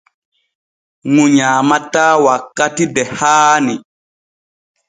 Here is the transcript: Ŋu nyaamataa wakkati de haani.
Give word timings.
Ŋu 1.13 1.23
nyaamataa 1.35 2.13
wakkati 2.25 2.83
de 2.95 3.03
haani. 3.17 3.73